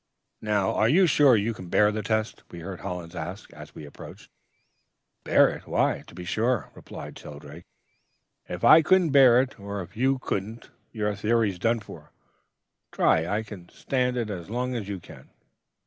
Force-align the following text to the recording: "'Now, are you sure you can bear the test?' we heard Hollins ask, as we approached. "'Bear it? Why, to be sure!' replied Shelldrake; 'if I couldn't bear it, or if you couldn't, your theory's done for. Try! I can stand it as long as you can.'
"'Now, 0.41 0.71
are 0.73 0.89
you 0.89 1.05
sure 1.05 1.35
you 1.37 1.53
can 1.53 1.67
bear 1.69 1.91
the 1.91 2.01
test?' 2.01 2.41
we 2.49 2.61
heard 2.61 2.79
Hollins 2.79 3.13
ask, 3.15 3.53
as 3.53 3.75
we 3.75 3.85
approached. 3.85 4.31
"'Bear 5.23 5.49
it? 5.51 5.67
Why, 5.67 6.03
to 6.07 6.15
be 6.15 6.25
sure!' 6.25 6.71
replied 6.73 7.19
Shelldrake; 7.19 7.65
'if 8.49 8.63
I 8.63 8.81
couldn't 8.81 9.11
bear 9.11 9.39
it, 9.39 9.59
or 9.59 9.79
if 9.83 9.95
you 9.95 10.17
couldn't, 10.17 10.71
your 10.91 11.13
theory's 11.13 11.59
done 11.59 11.81
for. 11.81 12.09
Try! 12.91 13.27
I 13.27 13.43
can 13.43 13.69
stand 13.69 14.17
it 14.17 14.31
as 14.31 14.49
long 14.49 14.73
as 14.73 14.87
you 14.87 14.99
can.' 14.99 15.29